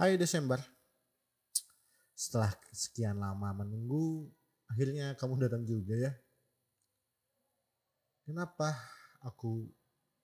Hai 0.00 0.16
Desember. 0.16 0.56
Setelah 2.16 2.48
sekian 2.72 3.20
lama 3.20 3.52
menunggu, 3.60 4.24
akhirnya 4.64 5.12
kamu 5.20 5.36
datang 5.44 5.68
juga 5.68 5.92
ya. 5.92 6.12
Kenapa 8.24 8.72
aku 9.20 9.68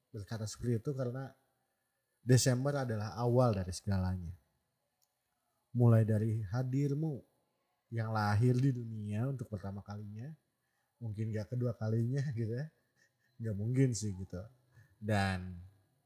berkata 0.09 0.49
seperti 0.49 0.81
itu? 0.81 0.91
Karena 0.97 1.29
Desember 2.25 2.81
adalah 2.81 3.13
awal 3.21 3.53
dari 3.53 3.69
segalanya. 3.77 4.33
Mulai 5.77 6.09
dari 6.09 6.41
hadirmu 6.49 7.21
yang 7.93 8.17
lahir 8.17 8.57
di 8.57 8.73
dunia 8.73 9.29
untuk 9.29 9.53
pertama 9.53 9.85
kalinya. 9.85 10.33
Mungkin 10.97 11.29
gak 11.29 11.53
kedua 11.53 11.77
kalinya 11.77 12.25
gitu 12.41 12.57
ya. 12.57 12.67
Gak 13.37 13.57
mungkin 13.61 13.93
sih 13.93 14.17
gitu. 14.17 14.41
Dan 14.97 15.61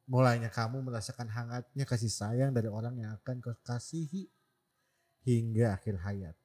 mulainya 0.06 0.50
kamu 0.50 0.82
merasakan 0.82 1.30
hangatnya 1.30 1.84
kasih 1.86 2.10
sayang 2.10 2.50
dari 2.50 2.66
orang 2.66 2.98
yang 2.98 3.14
akan 3.22 3.38
kau 3.38 3.54
kasihi 3.62 4.26
hingga 5.22 5.78
akhir 5.78 5.98
hayat. 6.02 6.36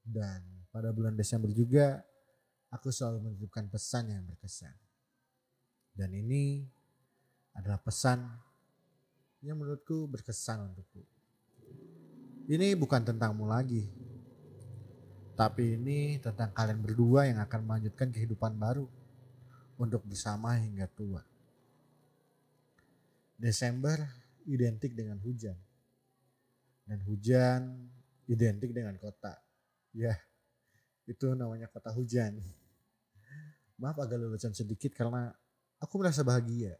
Dan 0.00 0.42
pada 0.70 0.94
bulan 0.94 1.18
Desember 1.18 1.50
juga 1.50 2.00
aku 2.70 2.94
selalu 2.94 3.30
menitipkan 3.30 3.66
pesan 3.66 4.14
yang 4.14 4.22
berkesan. 4.26 4.74
Dan 5.90 6.14
ini 6.14 6.64
adalah 7.54 7.82
pesan 7.82 8.24
yang 9.42 9.58
menurutku 9.58 10.06
berkesan 10.06 10.70
untukku. 10.70 11.02
Ini 12.50 12.74
bukan 12.78 13.06
tentangmu 13.06 13.46
lagi. 13.46 13.86
Tapi 15.34 15.78
ini 15.78 16.20
tentang 16.20 16.52
kalian 16.52 16.82
berdua 16.82 17.24
yang 17.30 17.40
akan 17.40 17.60
melanjutkan 17.64 18.12
kehidupan 18.12 18.58
baru 18.60 18.84
untuk 19.80 20.04
bersama 20.04 20.58
hingga 20.60 20.84
tua. 20.92 21.29
Desember 23.40 23.96
identik 24.44 24.92
dengan 24.92 25.16
hujan. 25.24 25.56
Dan 26.84 27.00
hujan 27.08 27.88
identik 28.28 28.76
dengan 28.76 29.00
kota. 29.00 29.40
Ya, 29.96 30.12
itu 31.08 31.32
namanya 31.32 31.72
kota 31.72 31.88
hujan. 31.96 32.36
Maaf 33.80 33.96
agak 33.96 34.20
lelucon 34.20 34.52
sedikit 34.52 34.92
karena 34.92 35.32
aku 35.80 35.96
merasa 35.96 36.20
bahagia 36.20 36.76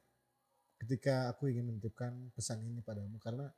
ketika 0.85 1.33
aku 1.33 1.49
ingin 1.49 1.69
menitipkan 1.69 2.13
pesan 2.33 2.61
ini 2.65 2.81
padamu 2.81 3.21
karena 3.21 3.49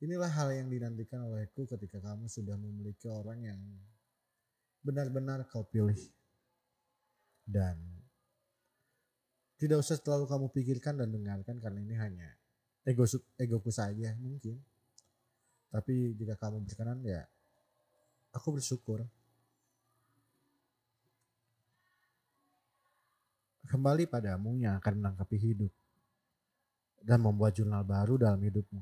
inilah 0.00 0.28
hal 0.28 0.52
yang 0.52 0.68
dinantikan 0.68 1.24
olehku 1.24 1.64
ketika 1.64 2.00
kamu 2.00 2.28
sudah 2.28 2.56
memiliki 2.60 3.08
orang 3.08 3.40
yang 3.40 3.60
benar-benar 4.84 5.48
kau 5.48 5.64
pilih. 5.64 5.96
Dan 7.46 7.78
tidak 9.56 9.80
usah 9.80 9.96
terlalu 9.96 10.28
kamu 10.28 10.46
pikirkan 10.52 10.94
dan 11.00 11.08
dengarkan 11.08 11.56
karena 11.56 11.80
ini 11.80 11.96
hanya 11.96 12.28
ego 12.84 13.08
egoku 13.40 13.72
saja 13.72 14.12
mungkin. 14.20 14.60
Tapi 15.72 16.12
jika 16.16 16.36
kamu 16.36 16.62
berkenan 16.64 17.00
ya 17.02 17.24
aku 18.36 18.60
bersyukur. 18.60 19.04
Kembali 23.66 24.06
padamu 24.06 24.54
yang 24.62 24.78
akan 24.78 24.94
menangkapi 25.02 25.36
hidup 25.42 25.72
dan 27.02 27.18
membuat 27.18 27.58
jurnal 27.58 27.82
baru 27.82 28.14
dalam 28.14 28.38
hidupmu. 28.38 28.78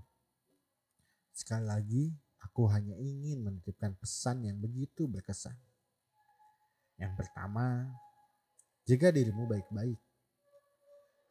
Sekali 1.32 1.64
lagi, 1.64 2.04
aku 2.44 2.68
hanya 2.68 2.92
ingin 3.00 3.40
menitipkan 3.40 3.96
pesan 3.96 4.44
yang 4.44 4.60
begitu 4.60 5.08
berkesan. 5.08 5.56
Yang 7.00 7.16
pertama, 7.16 7.88
jaga 8.84 9.08
dirimu 9.08 9.48
baik-baik 9.48 10.03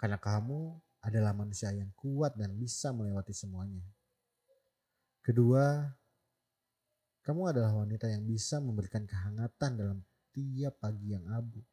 karena 0.04 0.20
kamu 0.20 0.76
adalah 1.00 1.32
manusia 1.32 1.72
yang 1.72 1.88
kuat 1.96 2.36
dan 2.36 2.52
bisa 2.60 2.92
melewati 2.92 3.32
semuanya. 3.32 3.88
Kedua, 5.24 5.80
kamu 7.24 7.56
adalah 7.56 7.72
wanita 7.72 8.12
yang 8.12 8.28
bisa 8.28 8.60
memberikan 8.60 9.08
kehangatan 9.08 9.80
dalam 9.80 10.04
tiap 10.36 10.76
pagi 10.84 11.16
yang 11.16 11.24
abu. 11.32 11.64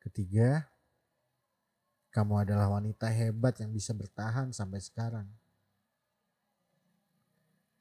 Ketiga, 0.00 0.64
kamu 2.08 2.48
adalah 2.48 2.72
wanita 2.72 3.12
hebat 3.12 3.60
yang 3.60 3.76
bisa 3.76 3.92
bertahan 3.92 4.56
sampai 4.56 4.80
sekarang. 4.80 5.28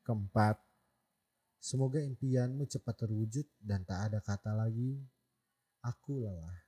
Keempat, 0.03 0.59
semoga 1.63 2.03
impianmu 2.03 2.67
cepat 2.67 2.99
terwujud 2.99 3.47
dan 3.63 3.87
tak 3.87 4.11
ada 4.11 4.19
kata 4.19 4.51
lagi, 4.51 4.99
aku 5.79 6.19
lelah. 6.19 6.64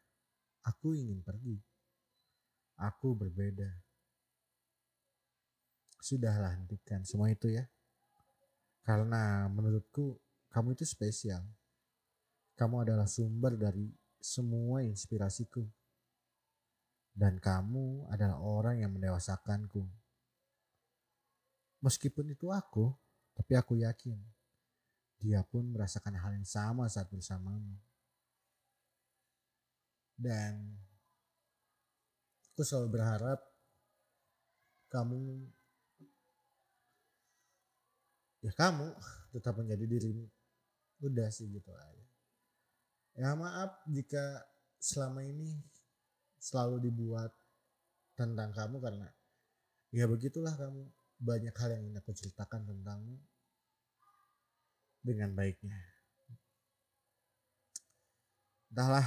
Aku 0.67 0.91
ingin 0.91 1.23
pergi. 1.23 1.55
Aku 2.75 3.15
berbeda. 3.15 3.71
Sudahlah 6.03 6.59
hentikan 6.59 7.07
semua 7.07 7.31
itu 7.31 7.47
ya. 7.49 7.65
Karena 8.83 9.47
menurutku 9.47 10.19
kamu 10.51 10.75
itu 10.75 10.83
spesial. 10.83 11.43
Kamu 12.59 12.83
adalah 12.83 13.07
sumber 13.07 13.55
dari 13.55 13.87
semua 14.19 14.83
inspirasiku. 14.83 15.63
Dan 17.17 17.41
kamu 17.41 18.11
adalah 18.13 18.37
orang 18.37 18.83
yang 18.83 18.93
mendewasakanku. 18.93 19.81
Meskipun 21.81 22.29
itu 22.29 22.53
aku, 22.53 22.93
tapi 23.33 23.57
aku 23.57 23.77
yakin 23.81 24.17
dia 25.17 25.41
pun 25.41 25.65
merasakan 25.65 26.13
hal 26.13 26.31
yang 26.37 26.45
sama 26.45 26.85
saat 26.85 27.09
bersamamu. 27.09 27.73
Dan 30.17 30.73
aku 32.53 32.65
selalu 32.65 32.89
berharap 32.97 33.39
kamu 34.89 35.45
ya 38.41 38.51
kamu 38.57 38.97
tetap 39.37 39.53
menjadi 39.61 39.85
dirimu. 39.85 40.25
Udah 41.05 41.29
sih 41.29 41.45
gitu 41.53 41.69
aja. 41.69 42.05
Ya 43.17 43.37
maaf 43.37 43.77
jika 43.85 44.41
selama 44.81 45.21
ini 45.21 45.57
selalu 46.41 46.89
dibuat 46.89 47.33
tentang 48.17 48.49
kamu 48.53 48.81
karena 48.81 49.09
ya 49.93 50.09
begitulah 50.09 50.53
kamu 50.57 50.85
banyak 51.17 51.53
hal 51.53 51.69
yang 51.73 51.81
ingin 51.89 52.01
aku 52.01 52.13
ceritakan 52.13 52.65
tentangmu 52.65 53.17
dengan 55.01 55.33
baiknya. 55.33 55.77
Entahlah 58.69 59.05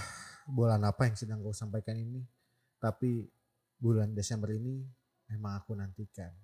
bulan 0.50 0.82
apa 0.82 1.06
yang 1.06 1.16
sedang 1.16 1.40
kau 1.40 1.54
sampaikan 1.54 1.94
ini. 1.96 2.20
Tapi 2.80 3.24
bulan 3.78 4.12
Desember 4.12 4.52
ini 4.52 4.82
memang 5.30 5.62
aku 5.62 5.78
nantikan. 5.78 6.34